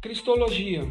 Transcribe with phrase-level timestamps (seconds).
[0.00, 0.90] Cristologia.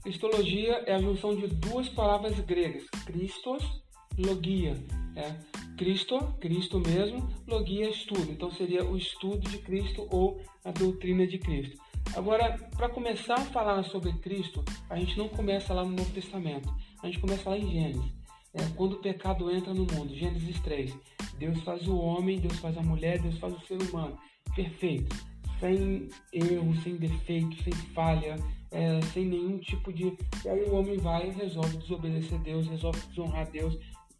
[0.00, 3.82] Cristologia é a junção de duas palavras gregas, Christos,
[4.16, 4.76] logia.
[5.16, 5.34] É.
[5.76, 8.30] Cristo, Cristo mesmo, logia, estudo.
[8.30, 11.76] Então seria o estudo de Cristo ou a doutrina de Cristo.
[12.14, 16.72] Agora, para começar a falar sobre Cristo, a gente não começa lá no Novo Testamento.
[17.02, 18.12] A gente começa lá em Gênesis.
[18.54, 20.96] É, quando o pecado entra no mundo, Gênesis 3.
[21.38, 24.16] Deus faz o homem, Deus faz a mulher, Deus faz o ser humano.
[24.54, 25.33] Perfeito.
[25.60, 28.36] Sem erro, sem defeito, sem falha,
[28.70, 30.16] é, sem nenhum tipo de.
[30.44, 33.78] E aí o homem vai e resolve desobedecer Deus, resolve desonrar Deus.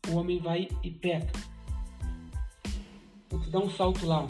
[0.08, 1.32] O homem vai e peca.
[3.32, 4.26] A gente dá um salto lá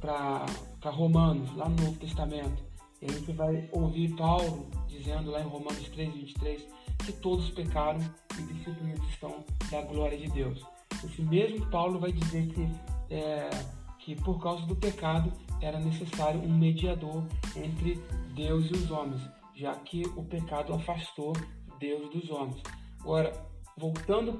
[0.00, 2.64] para Romanos, lá no Novo Testamento.
[3.02, 6.66] E a gente vai ouvir Paulo dizendo lá em Romanos 3, 23,
[7.04, 8.00] que todos pecaram
[8.38, 10.64] e destituídos estão da glória de Deus.
[11.04, 12.68] Esse mesmo Paulo vai dizer que,
[13.10, 13.50] é,
[13.98, 17.24] que por causa do pecado era necessário um mediador
[17.56, 18.00] entre
[18.34, 21.32] Deus e os homens já que o pecado afastou
[21.80, 22.62] Deus dos homens.
[23.00, 23.32] Agora,
[23.76, 24.38] voltando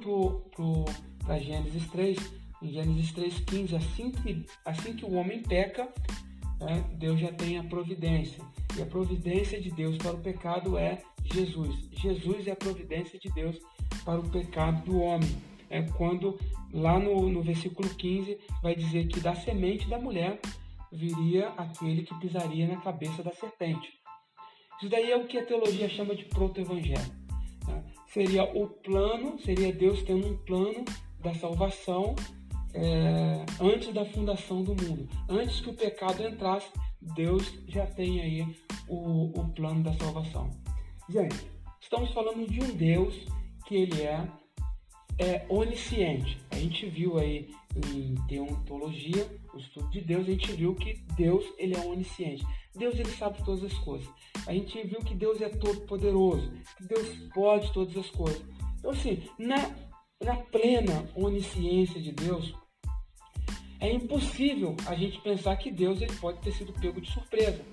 [1.25, 2.17] para Gênesis 3,
[2.61, 5.91] em Gênesis 3,15, assim que, assim que o homem peca,
[6.59, 8.43] né, Deus já tem a providência.
[8.77, 11.89] E a providência de Deus para o pecado é Jesus.
[11.91, 13.57] Jesus é a providência de Deus
[14.05, 15.35] para o pecado do homem.
[15.69, 16.39] É quando
[16.71, 20.39] lá no, no versículo 15 vai dizer que da semente da mulher
[20.91, 23.91] viria aquele que pisaria na cabeça da serpente.
[24.77, 27.11] Isso daí é o que a teologia chama de proto-evangelho.
[27.67, 27.83] Né?
[28.07, 30.85] Seria o plano, seria Deus tendo um plano
[31.19, 32.15] da salvação
[32.73, 35.09] é, antes da fundação do mundo.
[35.27, 36.67] Antes que o pecado entrasse,
[37.01, 38.55] Deus já tem aí
[38.87, 40.49] o, o plano da salvação.
[41.09, 41.49] Gente,
[41.81, 43.15] estamos falando de um Deus
[43.65, 44.27] que ele é,
[45.17, 46.39] é onisciente.
[46.51, 47.49] A gente viu aí
[47.93, 48.15] em
[48.65, 49.27] teologia,
[49.57, 52.45] o estudo de Deus, a gente viu que Deus ele é onisciente.
[52.75, 54.07] Deus ele sabe todas as coisas.
[54.45, 58.41] A gente viu que Deus é todo poderoso, que Deus pode todas as coisas.
[58.79, 59.75] Então assim, na,
[60.21, 62.53] na plena onisciência de Deus,
[63.79, 67.63] é impossível a gente pensar que Deus ele pode ter sido pego de surpresa.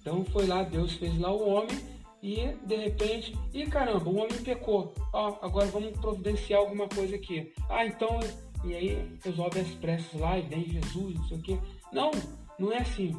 [0.00, 1.76] Então foi lá, Deus fez lá o homem
[2.22, 4.92] e de repente, e caramba, o homem pecou.
[5.12, 7.52] Ó, agora vamos providenciar alguma coisa aqui.
[7.68, 8.18] Ah, então,
[8.66, 11.58] e aí resolve as pressas lá e vem Jesus, não sei o quê.
[11.92, 12.10] Não,
[12.58, 13.16] não é assim.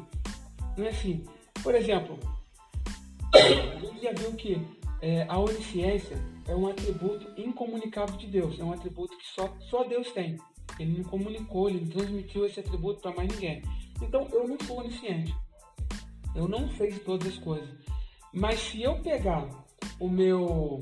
[0.76, 1.24] Não é assim.
[1.62, 2.18] Por exemplo,
[3.34, 4.60] a gente já viu que
[5.00, 6.16] é, a onisciência
[6.46, 8.58] é um atributo incomunicável de Deus.
[8.58, 10.36] É um atributo que só, só Deus tem.
[10.78, 13.62] Ele não comunicou, ele não transmitiu esse atributo para mais ninguém.
[14.00, 15.34] Então eu não sou onisciente.
[16.34, 17.68] Eu não sei de todas as coisas.
[18.32, 19.48] Mas se eu pegar
[19.98, 20.80] o meu,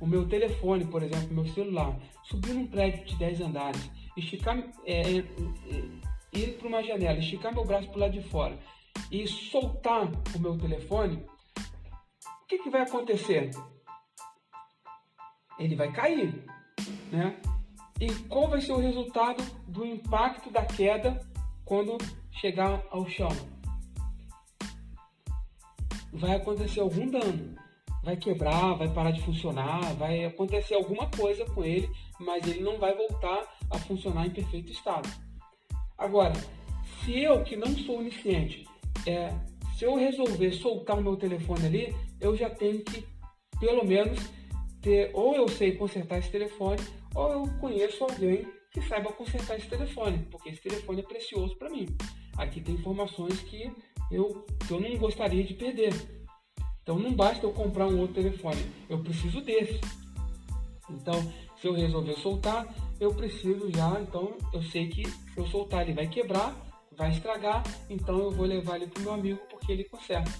[0.00, 5.00] o meu telefone, por exemplo, meu celular, subir num prédio de 10 andares, esticar, é,
[5.00, 5.98] é, é
[6.32, 8.58] ir para uma janela, esticar meu braço para o lado de fora
[9.10, 11.24] e soltar o meu telefone,
[12.42, 13.50] o que, que vai acontecer?
[15.58, 16.44] Ele vai cair,
[17.10, 17.40] né?
[18.00, 21.20] E qual vai ser o resultado do impacto da queda
[21.64, 21.98] quando
[22.30, 23.30] chegar ao chão?
[26.12, 27.56] Vai acontecer algum dano,
[28.04, 31.90] vai quebrar, vai parar de funcionar, vai acontecer alguma coisa com ele,
[32.20, 35.08] mas ele não vai voltar a funcionar em perfeito estado.
[35.96, 36.34] Agora,
[37.04, 38.66] se eu que não sou onisciente
[39.06, 39.32] é,
[39.76, 43.06] se eu resolver soltar o meu telefone ali, eu já tenho que,
[43.60, 44.18] pelo menos,
[44.82, 46.82] ter, ou eu sei consertar esse telefone,
[47.14, 51.70] ou eu conheço alguém que saiba consertar esse telefone, porque esse telefone é precioso para
[51.70, 51.86] mim.
[52.36, 53.70] Aqui tem informações que
[54.10, 55.92] eu, que eu não gostaria de perder.
[56.82, 59.80] Então não basta eu comprar um outro telefone, eu preciso desse.
[60.90, 61.14] Então,
[61.60, 62.66] se eu resolver soltar,
[63.00, 66.54] eu preciso já, então eu sei que se eu soltar ele vai quebrar,
[66.96, 70.32] vai estragar, então eu vou levar ele para o meu amigo porque ele conserta.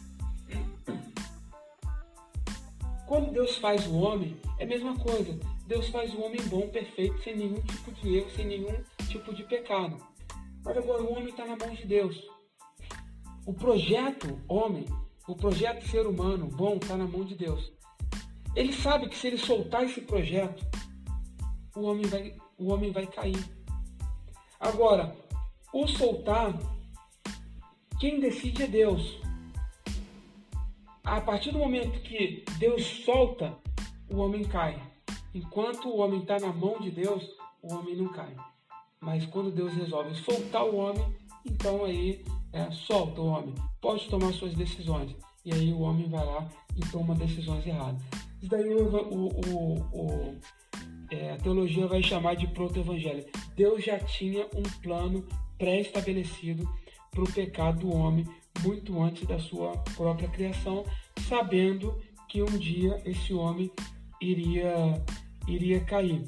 [3.07, 5.39] Quando Deus faz o homem, é a mesma coisa.
[5.67, 9.45] Deus faz o homem bom, perfeito, sem nenhum tipo de erro, sem nenhum tipo de
[9.45, 9.97] pecado.
[10.65, 12.23] Mas agora o homem está na mão de Deus.
[13.47, 14.85] O projeto homem,
[15.27, 17.73] o projeto ser humano bom está na mão de Deus.
[18.55, 20.67] Ele sabe que se ele soltar esse projeto,
[21.75, 23.39] o homem vai, o homem vai cair.
[24.59, 25.15] Agora,
[25.73, 26.59] o soltar,
[28.01, 29.19] quem decide é Deus.
[31.05, 33.57] A partir do momento que Deus solta,
[34.11, 34.83] o homem cai.
[35.35, 37.23] Enquanto o homem está na mão de Deus,
[37.63, 38.35] o homem não cai.
[39.01, 41.05] Mas quando Deus resolve soltar o homem,
[41.45, 43.55] então aí é, solta o homem.
[43.81, 45.15] Pode tomar suas decisões.
[45.45, 48.03] E aí o homem vai lá e toma decisões erradas.
[48.41, 50.37] Isso daí o, o, o, o
[51.11, 53.25] é, a teologia vai chamar de proto-evangelho.
[53.55, 55.27] Deus já tinha um plano
[55.57, 56.69] pré-estabelecido
[57.11, 58.25] para o pecado do homem
[58.63, 60.85] muito antes da sua própria criação,
[61.29, 63.71] sabendo que um dia esse homem
[64.21, 65.03] iria,
[65.47, 66.25] iria cair.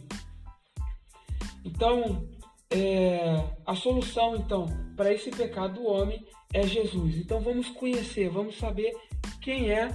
[1.64, 2.26] Então,
[2.70, 4.66] é, a solução então
[4.96, 7.16] para esse pecado do homem é Jesus.
[7.16, 8.92] Então vamos conhecer, vamos saber
[9.40, 9.90] quem é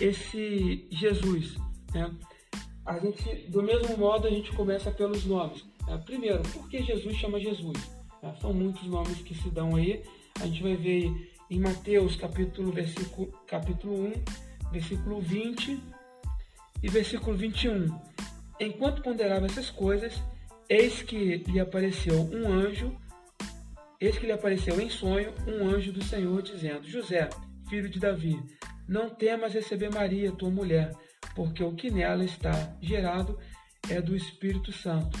[0.00, 1.56] esse Jesus.
[1.92, 2.10] Né?
[2.88, 5.62] A gente, do mesmo modo, a gente começa pelos nomes.
[5.86, 6.02] Né?
[6.06, 7.78] Primeiro, por que Jesus chama Jesus?
[8.22, 8.34] Né?
[8.40, 10.02] São muitos nomes que se dão aí.
[10.40, 11.12] A gente vai ver
[11.50, 14.12] em Mateus capítulo, versículo, capítulo 1,
[14.72, 15.78] versículo 20
[16.82, 17.94] e versículo 21.
[18.58, 20.14] Enquanto ponderava essas coisas,
[20.66, 22.96] eis que lhe apareceu um anjo,
[24.00, 27.28] eis que lhe apareceu em sonho um anjo do Senhor, dizendo: José,
[27.68, 28.42] filho de Davi,
[28.88, 30.90] não temas receber Maria, tua mulher,
[31.38, 32.50] porque o que nela está
[32.82, 33.38] gerado
[33.88, 35.16] é do Espírito Santo.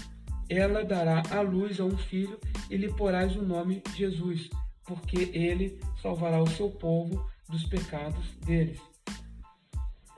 [0.50, 4.50] Ela dará à luz a um filho e lhe porás o nome Jesus,
[4.84, 8.80] porque ele salvará o seu povo dos pecados deles.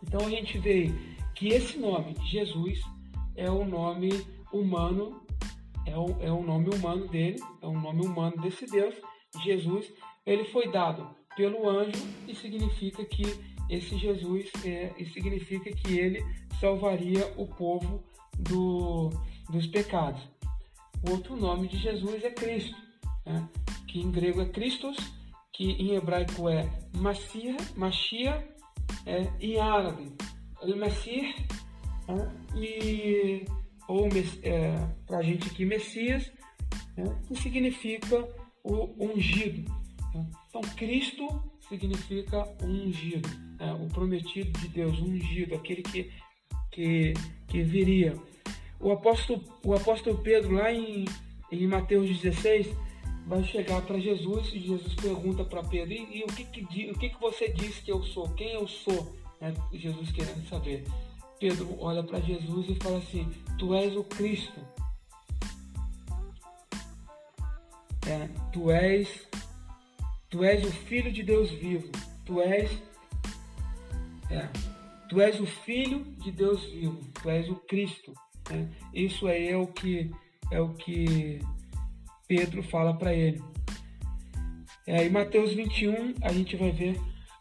[0.03, 0.91] Então a gente vê
[1.35, 2.81] que esse nome, Jesus,
[3.37, 5.21] é o nome humano,
[5.85, 8.95] é o, é o nome humano dele, é o nome humano desse Deus,
[9.45, 9.93] Jesus.
[10.25, 13.23] Ele foi dado pelo anjo e significa que
[13.69, 16.25] esse Jesus é, e significa que ele
[16.61, 18.03] salvaria o povo
[18.39, 19.11] do,
[19.49, 20.21] dos pecados.
[21.07, 22.77] O outro nome de Jesus é Cristo,
[23.25, 23.49] né?
[23.87, 24.97] que em grego é Christos,
[25.53, 28.47] que em hebraico é Massia, Machia,
[29.07, 30.13] é, em árabe,
[30.63, 31.35] El Messir,
[32.09, 32.35] né?
[32.57, 33.45] e,
[33.89, 34.09] ou
[34.43, 34.75] é,
[35.07, 36.31] para a gente aqui, Messias,
[36.97, 37.05] né?
[37.27, 38.29] que significa
[38.63, 39.71] o ungido.
[40.15, 40.27] Né?
[40.51, 41.29] Então, Cristo
[41.69, 43.73] significa ungido, né?
[43.73, 46.11] o prometido de Deus, ungido, aquele que,
[46.73, 47.15] que,
[47.47, 48.15] que viria.
[48.81, 51.05] O apóstolo, o apóstolo Pedro, lá em,
[51.53, 52.67] em Mateus 16,
[53.27, 56.99] vai chegar para Jesus e Jesus pergunta para Pedro: e, e, o, que, que, o
[56.99, 58.29] que, que você diz que eu sou?
[58.31, 59.15] Quem eu sou?
[59.41, 59.55] Né?
[59.73, 60.85] Jesus querendo saber.
[61.39, 64.61] Pedro olha para Jesus e fala assim: Tu és o Cristo.
[68.09, 69.30] É, tu és
[70.31, 71.91] Tu és o Filho de Deus vivo.
[72.25, 72.71] Tu és.
[74.31, 74.49] É,
[75.09, 77.01] tu és o Filho de Deus vivo.
[77.21, 78.13] Tu és o Cristo.
[78.49, 78.69] Né?
[78.95, 80.09] Isso aí é o que
[80.53, 81.41] é o que
[82.29, 83.43] Pedro fala para ele.
[84.87, 87.01] É, em Mateus 21 a gente vai ver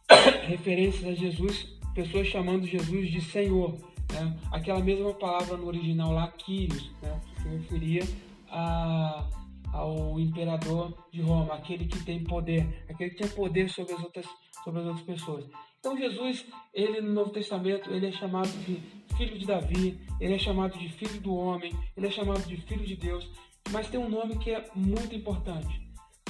[0.47, 3.77] referências a Jesus, pessoas chamando Jesus de Senhor.
[4.11, 4.35] Né?
[4.51, 7.21] Aquela mesma palavra no original lá, Kyrios, né?
[7.35, 8.03] que se referia
[8.49, 9.27] a
[9.73, 14.25] ao imperador de Roma, aquele que tem poder, aquele que tem poder sobre as outras,
[14.63, 15.45] sobre as outras pessoas.
[15.79, 18.81] Então Jesus, ele no Novo Testamento, ele é chamado de
[19.15, 22.85] filho de Davi, ele é chamado de filho do homem, ele é chamado de filho
[22.85, 23.29] de Deus,
[23.71, 25.81] mas tem um nome que é muito importante,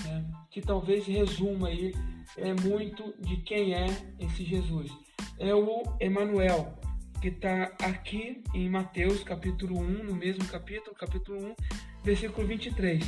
[0.03, 0.25] né?
[0.51, 1.93] que talvez resuma aí
[2.37, 3.87] é muito de quem é
[4.19, 4.91] esse Jesus.
[5.39, 6.77] É o Emanuel,
[7.21, 11.55] que está aqui em Mateus capítulo 1, no mesmo capítulo, capítulo 1,
[12.09, 13.03] versículo 23.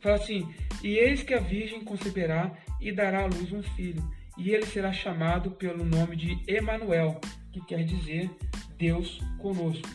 [0.00, 0.48] Fala assim:
[0.82, 4.02] E eis que a Virgem conceberá e dará à luz um filho,
[4.38, 7.20] e ele será chamado pelo nome de Emanuel,
[7.52, 8.30] que quer dizer
[8.78, 9.88] Deus conosco.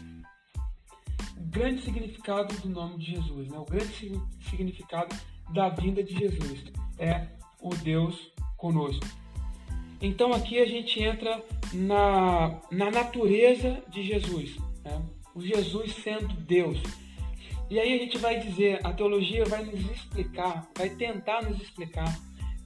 [1.37, 3.57] O grande significado do nome de Jesus, né?
[3.57, 5.15] o grande significado
[5.51, 6.63] da vinda de Jesus
[6.99, 7.27] é
[7.61, 9.05] o Deus conosco.
[10.01, 11.43] Então aqui a gente entra
[11.73, 15.01] na, na natureza de Jesus, né?
[15.33, 16.81] o Jesus sendo Deus.
[17.73, 22.05] E aí a gente vai dizer, a teologia vai nos explicar, vai tentar nos explicar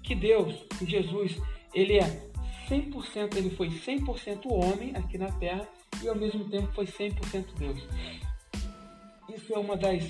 [0.03, 1.37] que Deus, que Jesus,
[1.73, 2.29] ele é
[2.67, 5.65] 100%, ele foi 100% homem aqui na Terra
[6.03, 7.87] e ao mesmo tempo foi 100% Deus.
[9.33, 10.03] Isso é uma das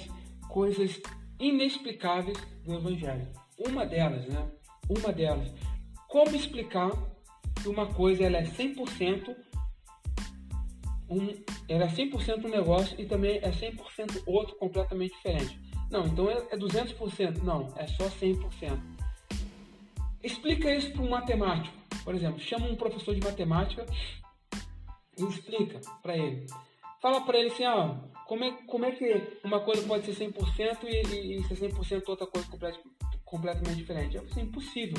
[0.50, 1.00] coisas
[1.40, 3.28] inexplicáveis do Evangelho.
[3.60, 4.50] Uma delas, né?
[4.90, 5.54] Uma delas.
[6.08, 6.90] Como explicar
[7.62, 9.36] que uma coisa ela é 100%
[11.10, 11.30] um,
[11.70, 15.60] era 100% um negócio e também é 100% outro completamente diferente.
[15.90, 17.44] Não, então é, é 200%.
[17.44, 18.80] Não, é só 100%.
[20.24, 21.76] Explica isso para um matemático.
[22.04, 23.86] Por exemplo, chama um professor de matemática
[25.18, 26.46] e explica para ele.
[27.02, 27.96] Fala para ele assim, ó,
[28.26, 32.04] como é, como é que uma coisa pode ser 100% e, e, e ser 100%
[32.08, 32.80] outra coisa complet,
[33.24, 34.18] completamente diferente?
[34.18, 34.98] É assim, impossível.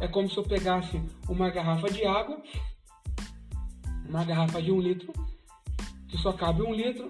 [0.00, 2.42] É como se eu pegasse uma garrafa de água,
[4.08, 5.12] uma garrafa de um litro,
[6.08, 7.06] que só cabe um litro,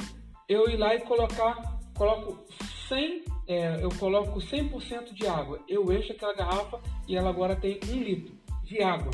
[0.49, 2.45] eu ir lá e colocar, coloco
[2.88, 5.61] 100, é, eu coloco 100% de água.
[5.69, 9.11] Eu encho aquela garrafa e ela agora tem um litro de água.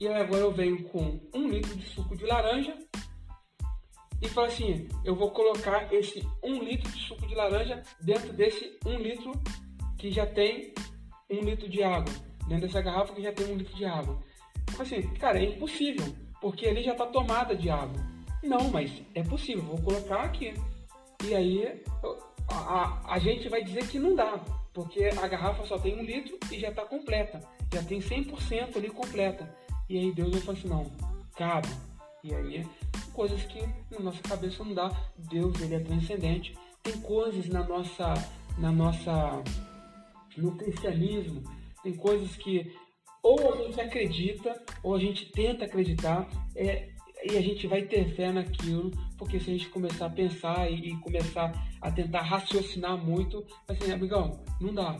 [0.00, 2.76] E agora eu venho com um litro de suco de laranja
[4.20, 8.78] e falo assim, eu vou colocar esse um litro de suco de laranja dentro desse
[8.84, 9.32] um litro
[9.96, 10.72] que já tem
[11.30, 12.12] um litro de água.
[12.48, 14.18] dentro dessa garrafa que já tem um litro de água.
[14.78, 16.06] Assim, cara, é impossível,
[16.40, 18.00] porque ali já está tomada de água.
[18.42, 20.54] Não, mas é possível, vou colocar aqui.
[21.24, 21.82] E aí
[22.48, 24.38] a, a, a gente vai dizer que não dá,
[24.72, 27.40] porque a garrafa só tem um litro e já está completa,
[27.72, 29.52] já tem 100% ali completa.
[29.88, 30.92] E aí Deus vai falar assim, não,
[31.36, 31.68] cabe.
[32.22, 32.66] E aí,
[33.12, 34.90] coisas que na nossa cabeça não dá.
[35.16, 36.56] Deus, ele é transcendente.
[36.82, 38.14] Tem coisas na nossa,
[38.58, 39.42] na nossa,
[40.36, 41.42] no cristianismo,
[41.82, 42.72] tem coisas que
[43.22, 46.88] ou a gente acredita, ou a gente tenta acreditar, é,
[47.24, 50.90] e a gente vai ter fé naquilo, porque se a gente começar a pensar e,
[50.90, 54.96] e começar a tentar raciocinar muito, assim, amigão, não dá.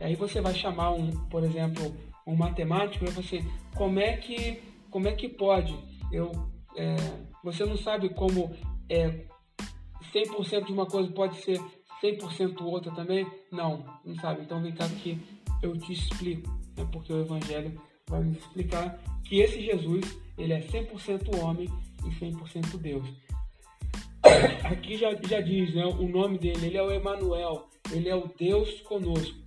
[0.00, 1.94] Aí você vai chamar um, por exemplo,
[2.26, 3.40] um matemático e você,
[3.74, 4.60] como é que,
[4.90, 5.76] como é que pode?
[6.10, 6.32] Eu,
[6.76, 6.96] é,
[7.44, 8.52] você não sabe como
[8.88, 9.26] é,
[10.12, 11.58] 100% de uma coisa pode ser
[12.02, 13.26] 100% outra também?
[13.50, 14.42] Não, não sabe.
[14.42, 15.18] Então vem cá que
[15.62, 16.86] eu te explico, né?
[16.90, 21.68] porque o Evangelho vai nos explicar que esse Jesus, ele é 100% homem
[22.04, 23.08] e 100% Deus.
[24.64, 28.26] Aqui já, já diz, né, o nome dele, ele é o Emanuel, ele é o
[28.26, 29.38] Deus conosco.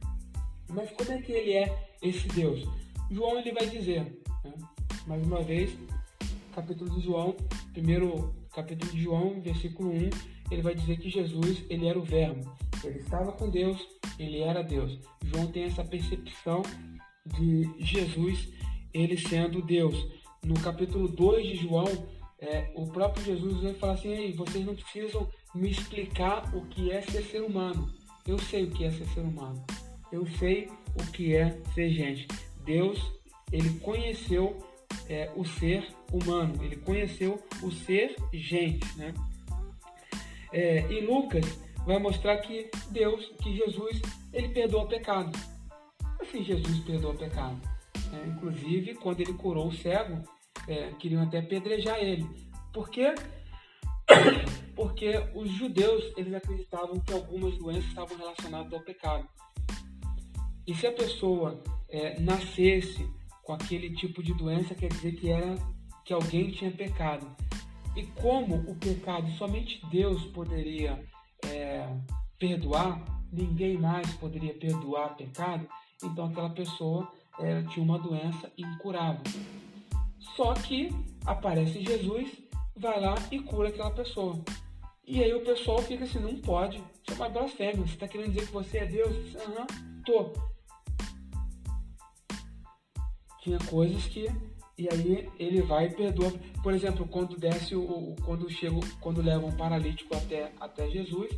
[0.69, 2.65] Mas como é que ele é esse Deus?
[3.11, 4.03] João ele vai dizer,
[4.43, 4.53] né,
[5.05, 5.77] mais uma vez,
[6.53, 7.35] capítulo de João,
[7.73, 10.09] primeiro capítulo de João, versículo 1,
[10.49, 12.55] ele vai dizer que Jesus, ele era o verbo.
[12.83, 13.85] Ele estava com Deus,
[14.17, 14.97] ele era Deus.
[15.25, 16.61] João tem essa percepção
[17.25, 18.47] de Jesus,
[18.93, 19.95] ele sendo Deus.
[20.45, 21.87] No capítulo 2 de João,
[22.39, 26.91] é, o próprio Jesus vai falar assim: Ei, vocês não precisam me explicar o que
[26.91, 27.91] é ser ser humano.
[28.27, 29.65] Eu sei o que é ser ser humano.
[30.11, 32.27] Eu sei o que é ser gente.
[32.63, 33.01] Deus,
[33.51, 34.55] ele conheceu
[35.09, 35.83] é, o ser
[36.13, 39.15] humano, ele conheceu o ser gente, né?
[40.53, 43.99] É, e Lucas vai mostrar que Deus, que Jesus,
[44.31, 45.35] ele perdoa pecado.
[46.21, 47.59] Assim, Jesus perdoa pecado.
[48.13, 50.34] É, inclusive, quando ele curou o cego,
[50.67, 52.27] é, queriam até apedrejar ele.
[52.73, 53.13] Por quê?
[54.75, 59.27] Porque os judeus eles acreditavam que algumas doenças estavam relacionadas ao pecado.
[60.67, 63.07] E se a pessoa é, nascesse
[63.43, 65.55] com aquele tipo de doença, quer dizer que era
[66.03, 67.27] que alguém tinha pecado.
[67.95, 71.01] E como o pecado somente Deus poderia
[71.45, 71.87] é,
[72.37, 75.67] perdoar, ninguém mais poderia perdoar pecado,
[76.03, 79.21] então aquela pessoa é, tinha uma doença incurável.
[80.35, 80.89] Só que
[81.25, 82.29] aparece Jesus,
[82.75, 84.43] vai lá e cura aquela pessoa.
[85.07, 88.33] E aí o pessoal fica assim, não pode, isso é uma blasfêmia, você está querendo
[88.33, 89.35] dizer que você é Deus?
[89.35, 89.67] Aham,
[90.05, 90.33] tô.
[93.41, 94.27] Tinha coisas que
[94.77, 96.33] e aí ele vai e perdoa.
[96.61, 101.31] Por exemplo, quando desce o, quando chega, quando leva um paralítico até, até Jesus,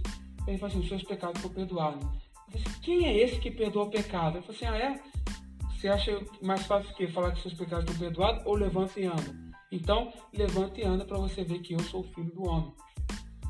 [0.47, 2.07] ele fala assim, os seus pecados foram perdoados.
[2.53, 4.37] Assim, Quem é esse que perdoa o pecado?
[4.37, 4.99] Eu falo assim, ah é?
[5.77, 9.47] Você acha mais fácil que falar que seus pecados estão perdoados ou levanta e anda?
[9.71, 12.73] Então, levanta e anda para você ver que eu sou filho do homem,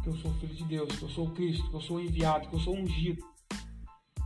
[0.03, 2.55] que eu sou filho de Deus, que eu sou Cristo, que eu sou enviado, que
[2.55, 3.24] eu sou ungido.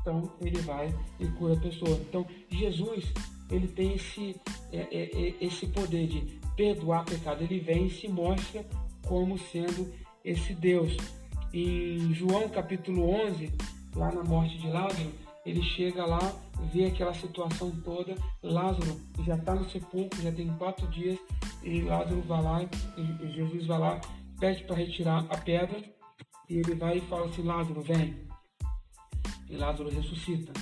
[0.02, 0.88] Então, ele vai
[1.20, 1.92] e cura a pessoa.
[1.92, 3.06] Então, Jesus,
[3.52, 4.36] ele tem esse,
[4.72, 7.44] é, é, é, esse poder de perdoar pecado.
[7.44, 8.66] Ele vem e se mostra
[9.06, 9.94] como sendo
[10.26, 10.98] esse Deus.
[11.54, 13.54] Em João capítulo 11,
[13.96, 15.12] lá na morte de Lázaro,
[15.46, 16.20] ele chega lá,
[16.74, 18.16] vê aquela situação toda.
[18.44, 21.20] Lázaro já está no sepulcro, já tem quatro dias,
[21.64, 22.62] e Lázaro vai lá,
[22.98, 24.02] e Jesus vai lá,
[24.40, 25.84] pede para retirar a pedra,
[26.50, 28.16] e ele vai e fala assim: Lázaro, vem.
[29.50, 30.54] E Lázaro ressuscita.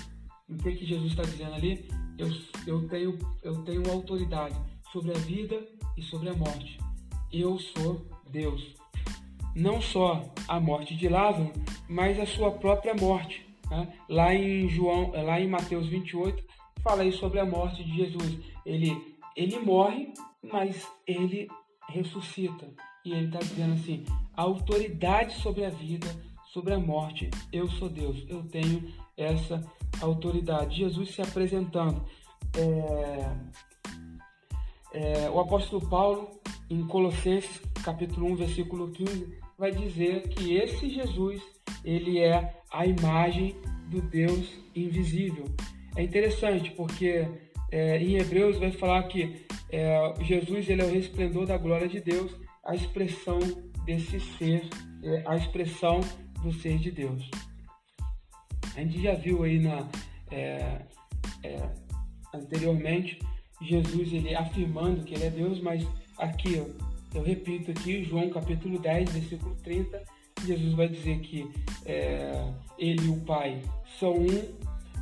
[0.49, 1.87] o que, que Jesus está dizendo ali?
[2.19, 2.29] eu,
[2.67, 4.55] eu, tenho, eu tenho autoridade
[4.91, 5.65] sobre a vida
[5.97, 6.77] e sobre a morte.
[7.31, 8.75] Eu sou Deus.
[9.55, 11.51] Não só a morte de Lázaro,
[11.87, 13.48] mas a sua própria morte.
[13.69, 13.93] Né?
[14.09, 16.43] Lá em João, lá em Mateus 28,
[16.81, 18.37] fala aí sobre a morte de Jesus.
[18.65, 21.47] Ele, ele morre, mas ele
[21.87, 22.69] ressuscita.
[23.05, 24.03] E ele está dizendo assim:
[24.35, 26.07] a autoridade sobre a vida,
[26.53, 28.23] sobre a morte, eu sou Deus.
[28.27, 29.63] Eu tenho essa
[30.01, 30.77] autoridade.
[30.77, 32.03] Jesus se apresentando.
[32.57, 33.35] É,
[34.91, 41.41] é, o apóstolo Paulo, em Colossenses capítulo 1, versículo 15, vai dizer que esse Jesus,
[41.83, 43.55] ele é a imagem
[43.87, 45.45] do Deus invisível.
[45.95, 47.27] É interessante porque
[47.71, 51.99] é, em Hebreus vai falar que é, Jesus ele é o resplendor da glória de
[51.99, 52.31] Deus,
[52.63, 53.39] a expressão
[53.85, 54.67] desse ser,
[55.03, 55.99] é, a expressão
[56.41, 57.29] do ser de Deus.
[58.75, 59.87] A gente já viu aí na,
[60.31, 60.81] é,
[61.43, 61.69] é,
[62.33, 63.19] anteriormente
[63.61, 65.85] Jesus ele afirmando que ele é Deus, mas
[66.17, 66.75] aqui eu,
[67.13, 70.01] eu repito aqui, João capítulo 10, versículo 30,
[70.45, 71.49] Jesus vai dizer que
[71.85, 73.61] é, ele e o Pai
[73.99, 74.53] são um.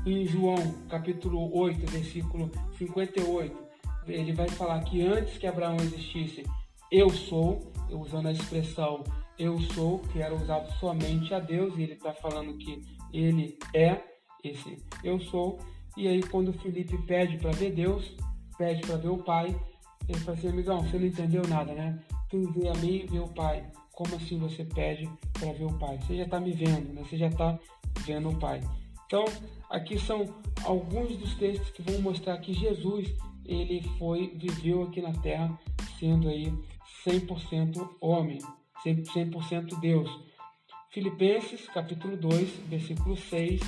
[0.06, 3.56] em João, capítulo 8, versículo 58,
[4.08, 6.44] ele vai falar que antes que Abraão existisse,
[6.92, 9.04] eu sou, usando a expressão
[9.38, 12.82] eu sou, que era usado somente a Deus, e ele está falando que
[13.14, 14.02] ele é
[14.44, 15.60] esse eu sou.
[15.96, 18.16] E aí, quando Felipe pede para ver Deus,
[18.58, 19.56] pede para ver o Pai,
[20.08, 22.00] ele fala assim: amigão, você não entendeu nada, né?
[22.30, 23.66] Quem vê a mim, vê o Pai.
[23.98, 25.98] Como assim você pede para ver o Pai?
[25.98, 27.02] Você já está me vendo, né?
[27.02, 27.58] Você já está
[28.06, 28.62] vendo o Pai.
[29.08, 29.26] Então,
[29.72, 30.24] aqui são
[30.64, 33.12] alguns dos textos que vão mostrar que Jesus,
[33.44, 35.60] ele foi, viveu aqui na Terra,
[36.00, 36.54] sendo aí
[37.08, 38.38] 100% homem,
[38.86, 40.12] 100% Deus.
[40.92, 43.62] Filipenses, capítulo 2, versículo 6.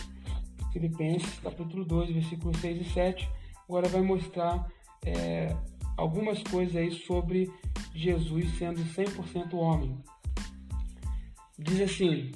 [0.72, 3.28] Filipenses, capítulo 2, versículo 6 e 7.
[3.68, 4.72] Agora vai mostrar
[5.04, 5.58] é,
[5.98, 7.52] algumas coisas aí sobre
[7.96, 9.98] Jesus sendo 100% homem.
[11.60, 12.32] Diz assim: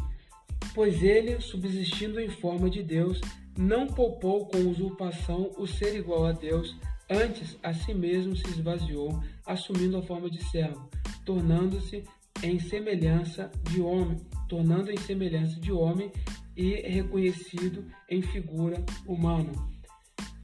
[0.75, 3.21] Pois ele, subsistindo em forma de Deus,
[3.57, 6.75] não poupou com usurpação o ser igual a Deus,
[7.09, 10.89] antes a si mesmo se esvaziou, assumindo a forma de servo,
[11.25, 12.03] tornando-se
[12.43, 14.17] em semelhança de homem,
[14.49, 16.11] tornando em semelhança de homem
[16.57, 19.51] e reconhecido em figura humana.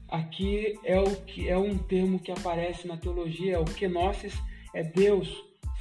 [0.08, 4.34] Aqui é o que é um termo que aparece na teologia, é o kenosis,
[4.74, 5.28] é Deus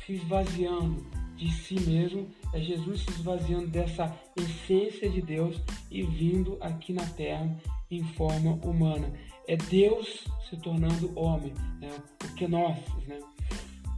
[0.06, 6.58] se esvaziando de si mesmo, é Jesus se esvaziando dessa essência de Deus e vindo
[6.62, 7.50] aqui na terra
[7.92, 9.12] em forma humana.
[9.48, 11.92] É Deus se tornando homem, né?
[12.24, 13.20] o kenosis, né?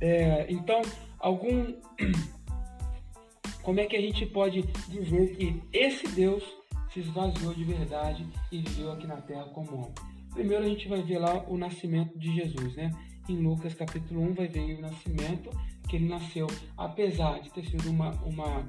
[0.01, 0.81] É, então,
[1.19, 1.73] algum
[3.61, 6.43] como é que a gente pode dizer que esse Deus
[6.91, 9.93] se esvaziou de verdade e viveu aqui na terra como homem?
[10.33, 12.91] Primeiro a gente vai ver lá o nascimento de Jesus, né?
[13.29, 15.49] Em Lucas capítulo 1 vai ver o nascimento,
[15.91, 18.65] que ele nasceu, apesar de ter sido uma, uma,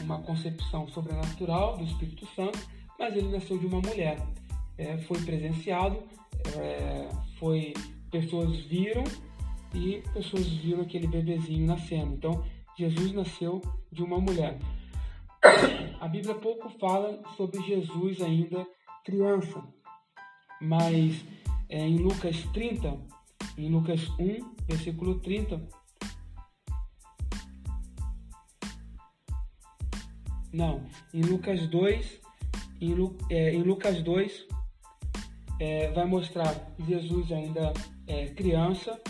[0.00, 2.58] uma concepção sobrenatural do Espírito Santo,
[2.98, 4.18] mas ele nasceu de uma mulher.
[4.76, 6.02] É, foi presenciado,
[6.58, 7.74] é, foi
[8.10, 9.04] pessoas viram
[9.72, 12.14] e pessoas viram aquele bebezinho nascendo.
[12.14, 12.44] Então,
[12.76, 14.58] Jesus nasceu de uma mulher.
[16.00, 18.66] A Bíblia pouco fala sobre Jesus ainda
[19.04, 19.62] criança,
[20.60, 21.24] mas
[21.68, 22.98] é, em Lucas 30,
[23.56, 25.83] em Lucas 1, versículo 30,
[30.54, 32.20] não, em Lucas 2,
[32.80, 34.46] em, Lu, é, em Lucas 2,
[35.60, 37.72] é, vai mostrar Jesus ainda
[38.06, 39.00] é, criança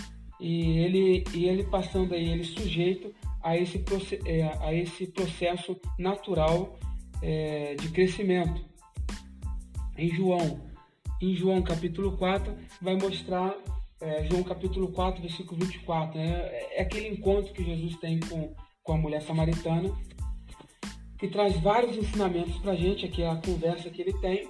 [0.40, 3.84] e ele, e ele passando aí, ele sujeito a esse,
[4.24, 6.78] é, a esse processo natural
[7.22, 8.64] é, de crescimento.
[9.98, 10.60] Em João,
[11.20, 13.54] em João capítulo 4, vai mostrar,
[14.00, 16.48] é, João capítulo 4, versículo 24, né?
[16.72, 19.94] é aquele encontro que Jesus tem com, com a mulher samaritana,
[21.24, 24.46] que traz vários ensinamentos para a gente, aqui é a conversa que ele tem,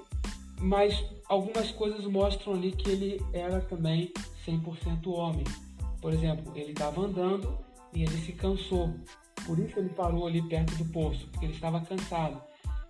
[0.60, 4.12] mas algumas coisas mostram ali que ele era também
[4.44, 5.44] 100% homem.
[6.00, 7.56] Por exemplo, ele estava andando
[7.94, 8.92] e ele se cansou.
[9.46, 12.42] Por isso ele parou ali perto do poço, porque ele estava cansado.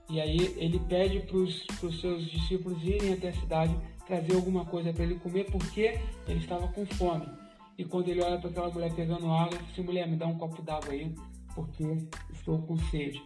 [0.08, 4.94] E aí ele pede para os seus discípulos irem até a cidade trazer alguma coisa
[4.94, 7.28] para ele comer, porque ele estava com fome.
[7.76, 10.38] E quando ele olha para aquela mulher pegando água, ele assim, mulher, me dá um
[10.38, 11.14] copo d'água aí,
[11.54, 11.84] porque
[12.32, 13.22] estou com sede.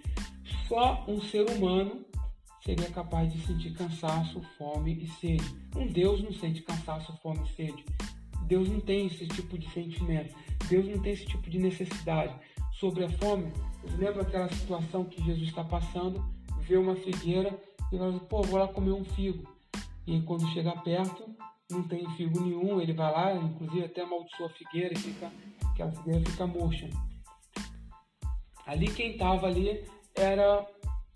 [0.68, 2.04] Só um ser humano
[2.62, 5.44] seria capaz de sentir cansaço, fome e sede.
[5.74, 7.84] Um Deus não sente cansaço, fome e sede.
[8.42, 10.36] Deus não tem esse tipo de sentimento.
[10.68, 12.34] Deus não tem esse tipo de necessidade.
[12.72, 13.50] Sobre a fome,
[13.96, 16.22] lembra aquela situação que Jesus está passando,
[16.60, 17.58] vê uma figueira
[17.90, 19.48] e fala pô, vou lá comer um figo.
[20.06, 21.24] E quando chega perto,
[21.70, 25.32] não tem figo nenhum, ele vai lá, inclusive até amaldiçoa a figueira e fica,
[25.72, 26.90] aquela figueira fica murcha.
[28.66, 29.82] Ali quem estava ali
[30.18, 30.66] era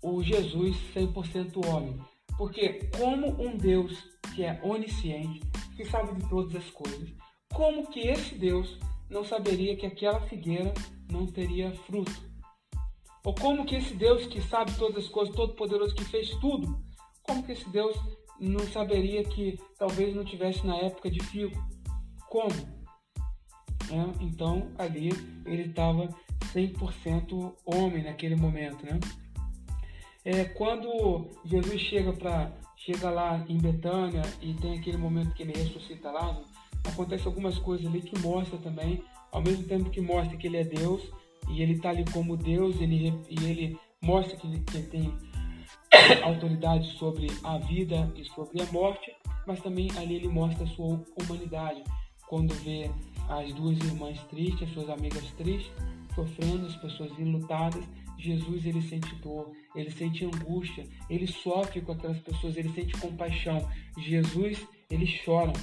[0.01, 1.99] o Jesus 100% homem.
[2.37, 4.03] Porque como um Deus
[4.35, 5.41] que é onisciente,
[5.75, 7.09] que sabe de todas as coisas,
[7.53, 10.73] como que esse Deus não saberia que aquela figueira
[11.11, 12.33] não teria fruto?
[13.23, 16.77] Ou como que esse Deus que sabe todas as coisas, todo poderoso que fez tudo,
[17.21, 17.95] como que esse Deus
[18.39, 21.55] não saberia que talvez não tivesse na época de figo?
[22.29, 22.83] Como?
[23.91, 25.09] É, então ali
[25.45, 26.09] ele estava
[26.53, 28.99] 100% homem naquele momento, né?
[30.25, 35.53] É, quando Jesus chega para chega lá em Betânia e tem aquele momento que ele
[35.53, 36.45] ressuscita Lázaro,
[36.85, 40.63] acontece algumas coisas ali que mostra também, ao mesmo tempo que mostra que ele é
[40.63, 41.01] Deus
[41.49, 45.13] e ele está ali como Deus, ele, e ele mostra que ele, que ele tem
[46.23, 49.13] autoridade sobre a vida e sobre a morte,
[49.47, 51.83] mas também ali ele mostra a sua humanidade,
[52.27, 52.89] quando vê
[53.29, 55.71] as duas irmãs tristes, as suas amigas tristes,
[56.15, 57.83] sofrendo, as pessoas enlutadas,
[58.17, 63.67] Jesus ele sente dor, ele sente angústia, ele sofre com aquelas pessoas, ele sente compaixão.
[63.97, 65.53] Jesus, ele chora.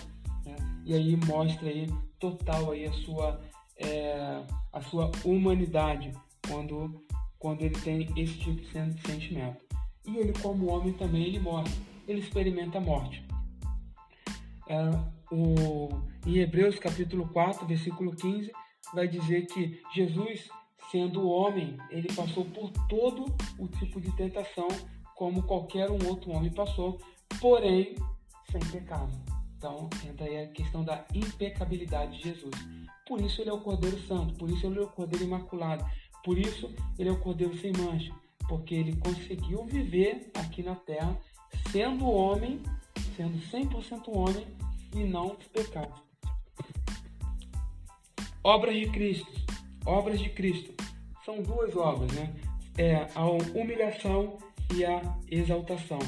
[0.45, 0.57] Né?
[0.85, 3.41] E aí mostra aí total aí a sua,
[3.79, 6.13] é, a sua humanidade
[6.47, 7.03] quando,
[7.39, 9.57] quando ele tem esse tipo de sentimento.
[10.07, 11.71] E ele, como homem, também ele morre.
[12.07, 13.25] Ele experimenta a morte.
[14.69, 14.77] É,
[15.33, 15.89] o,
[16.27, 18.51] em Hebreus capítulo 4, versículo 15,
[18.95, 20.49] vai dizer que Jesus,
[20.91, 23.27] sendo homem, ele passou por todo
[23.59, 24.69] o tipo de tentação,
[25.15, 26.99] como qualquer um outro homem passou,
[27.41, 27.95] porém
[28.51, 29.13] sem pecado.
[29.57, 32.55] Então entra aí a questão da impecabilidade de Jesus.
[33.07, 35.85] Por isso ele é o Cordeiro Santo, por isso ele é o Cordeiro Imaculado,
[36.25, 38.15] por isso ele é o Cordeiro sem mancha,
[38.49, 41.17] porque ele conseguiu viver aqui na terra
[41.71, 42.63] sendo homem,
[43.17, 44.47] sendo 100% homem
[44.95, 46.10] e não pecado.
[48.43, 49.31] Obras de Cristo.
[49.85, 50.73] Obras de Cristo.
[51.25, 52.35] São duas obras, né?
[52.79, 54.39] É a humilhação
[54.75, 55.99] e a exaltação.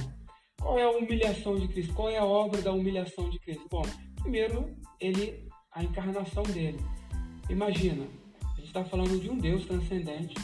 [0.59, 1.93] Qual é a humilhação de Cristo?
[1.93, 3.67] Qual é a obra da humilhação de Cristo?
[3.71, 3.83] Bom,
[4.21, 6.81] primeiro, ele, a encarnação dele.
[7.51, 8.07] Imagina,
[8.43, 10.35] a gente está falando de um Deus transcendente,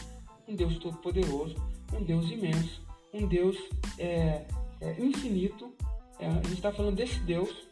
[0.46, 1.54] um Deus todo-poderoso,
[1.94, 2.82] um Deus imenso,
[3.14, 3.56] um Deus
[3.98, 4.44] é,
[4.80, 5.72] é, infinito.
[6.18, 7.66] É, a gente está falando desse Deus,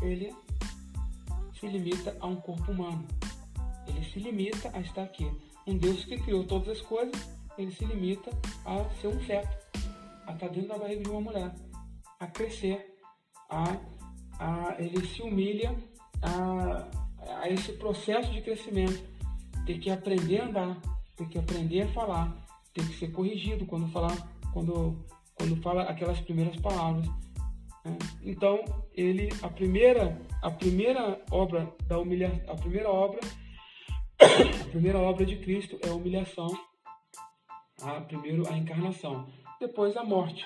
[0.00, 0.32] ele
[1.58, 3.04] se limita a um corpo humano.
[3.86, 5.30] Ele se limita a estar aqui.
[5.66, 7.14] Um Deus que criou todas as coisas,
[7.56, 8.30] ele se limita
[8.64, 9.56] a ser um feto,
[10.26, 11.54] a estar dentro da barriga de uma mulher,
[12.20, 12.96] a crescer,
[13.48, 13.76] a,
[14.38, 15.74] a ele se humilha
[16.22, 16.88] a,
[17.42, 19.02] a esse processo de crescimento,
[19.64, 20.82] ter que aprender a andar,
[21.16, 22.34] ter que aprender a falar,
[22.72, 24.16] ter que ser corrigido quando falar,
[24.52, 27.06] quando, quando fala aquelas primeiras palavras.
[27.84, 27.96] Né?
[28.22, 33.20] Então ele a primeira a primeira obra da humilhação, a primeira obra
[34.20, 36.48] a primeira obra de Cristo é a humilhação,
[37.82, 39.26] a, primeiro a encarnação,
[39.60, 40.44] depois a morte.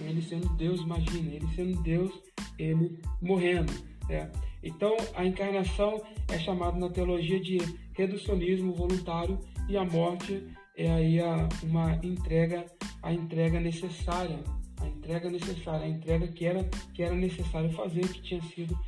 [0.00, 2.12] Ele sendo Deus, imagina, ele sendo Deus,
[2.58, 3.72] ele morrendo.
[4.08, 4.30] Né?
[4.62, 7.58] Então, a encarnação é chamada na teologia de
[7.94, 10.46] reducionismo voluntário e a morte
[10.76, 12.66] é aí a, uma entrega,
[13.02, 14.42] a entrega necessária,
[14.80, 18.78] a entrega necessária, a entrega que era, que era necessário fazer, que tinha sido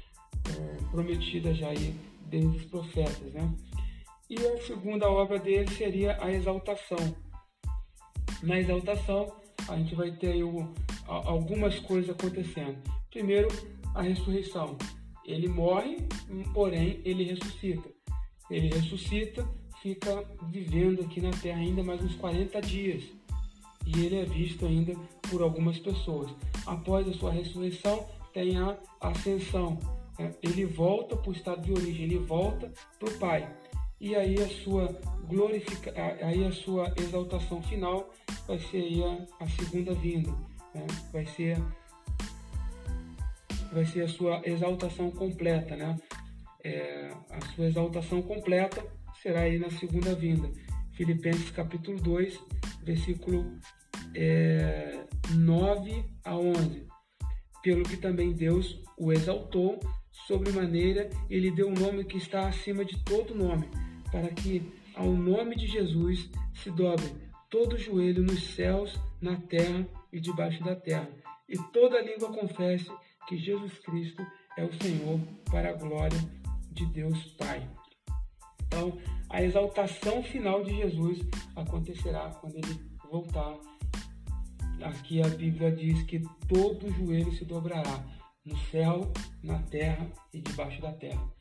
[0.50, 1.94] é, prometida já aí
[2.26, 3.54] desde os profetas, né?
[4.30, 6.98] E a segunda obra dele seria a exaltação.
[8.42, 9.32] Na exaltação,
[9.66, 10.70] a gente vai ter o,
[11.06, 12.76] algumas coisas acontecendo.
[13.10, 13.48] Primeiro,
[13.94, 14.76] a ressurreição.
[15.24, 15.96] Ele morre,
[16.52, 17.88] porém ele ressuscita.
[18.50, 19.48] Ele ressuscita,
[19.82, 23.04] fica vivendo aqui na Terra ainda mais uns 40 dias.
[23.86, 24.94] E ele é visto ainda
[25.30, 26.30] por algumas pessoas.
[26.66, 29.78] Após a sua ressurreição, tem a ascensão.
[30.42, 33.56] Ele volta para o estado de origem, ele volta para o Pai
[34.00, 34.86] e aí a sua
[35.28, 38.12] glorifica, aí a sua exaltação final
[38.46, 40.30] vai ser a, a segunda vinda,
[40.74, 40.86] né?
[41.12, 41.58] vai ser
[43.72, 45.96] vai ser a sua exaltação completa, né?
[46.64, 48.82] É, a sua exaltação completa
[49.22, 50.50] será aí na segunda vinda.
[50.92, 52.40] Filipenses capítulo 2,
[52.82, 53.58] versículo
[54.14, 56.86] é, 9 a 11.
[57.62, 59.78] Pelo que também Deus o exaltou
[60.26, 63.68] sobremaneira, ele deu um nome que está acima de todo nome,
[64.10, 67.06] para que ao nome de Jesus se dobre
[67.50, 71.08] todo joelho nos céus, na terra e debaixo da terra,
[71.48, 72.90] e toda língua confesse
[73.26, 76.18] que Jesus Cristo é o Senhor para a glória
[76.72, 77.68] de Deus Pai.
[78.66, 78.98] Então,
[79.30, 81.20] a exaltação final de Jesus
[81.56, 83.56] acontecerá quando ele voltar.
[84.82, 88.04] Aqui a Bíblia diz que todo joelho se dobrará
[88.44, 91.37] no céu, na terra e debaixo da terra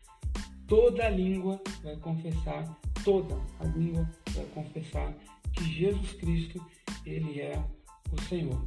[0.68, 5.14] toda língua vai confessar, toda a língua vai confessar
[5.54, 6.64] que Jesus Cristo,
[7.06, 7.58] ele é
[8.12, 8.62] o Senhor.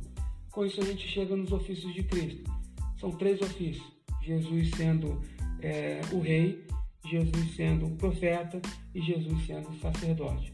[0.50, 2.50] Com isso a gente chega nos ofícios de Cristo.
[2.98, 3.86] São três ofícios.
[4.22, 5.20] Jesus sendo
[5.62, 6.64] é, o rei,
[7.06, 8.60] Jesus sendo o profeta
[8.94, 10.52] e Jesus sendo o sacerdote.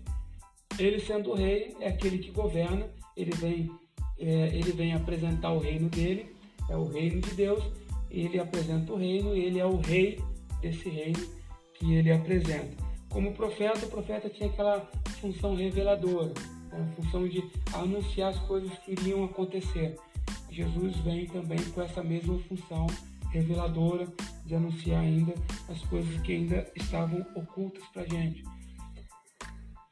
[0.79, 3.71] Ele sendo o rei é aquele que governa, ele vem,
[4.19, 6.35] é, ele vem apresentar o reino dele,
[6.69, 7.65] é o reino de Deus,
[8.11, 10.21] ele apresenta o reino, ele é o rei
[10.61, 11.36] desse reino
[11.79, 12.77] que ele apresenta.
[13.09, 14.81] Como profeta, o profeta tinha aquela
[15.21, 16.33] função reveladora,
[16.71, 16.93] né?
[16.93, 19.97] a função de anunciar as coisas que iriam acontecer.
[20.51, 22.87] Jesus vem também com essa mesma função
[23.31, 24.07] reveladora
[24.45, 25.35] de anunciar ainda
[25.69, 28.43] as coisas que ainda estavam ocultas para a gente.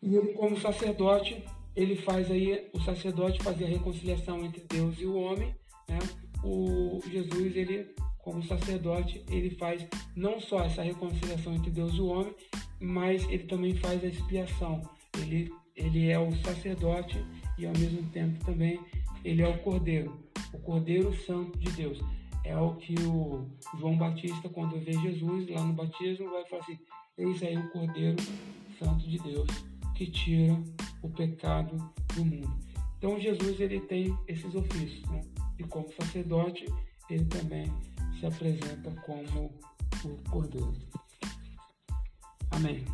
[0.03, 1.45] E ele, como sacerdote,
[1.75, 5.55] ele faz aí, o sacerdote fazia a reconciliação entre Deus e o homem,
[5.89, 5.99] né?
[6.43, 12.07] O Jesus, ele como sacerdote, ele faz não só essa reconciliação entre Deus e o
[12.07, 12.35] homem,
[12.81, 14.83] mas ele também faz a expiação.
[15.19, 17.19] Ele ele é o sacerdote
[17.59, 18.81] e ao mesmo tempo também
[19.25, 20.17] ele é o cordeiro,
[20.53, 22.01] o cordeiro santo de Deus.
[22.45, 23.47] É o que o
[23.79, 26.79] João Batista, quando vê Jesus lá no batismo, vai falar assim:
[27.19, 28.23] Eis aí o cordeiro
[28.79, 29.49] santo de Deus
[29.95, 30.57] que tira
[31.03, 31.77] o pecado
[32.15, 32.57] do mundo.
[32.99, 35.21] Então Jesus ele tem esses ofícios, né?
[35.59, 36.67] e como sacerdote
[37.09, 37.73] ele também
[38.19, 39.51] se apresenta como
[40.05, 40.75] o cordeiro.
[42.51, 42.85] Amém.